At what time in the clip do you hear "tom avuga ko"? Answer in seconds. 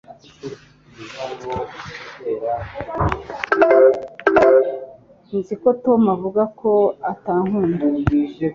5.83-6.71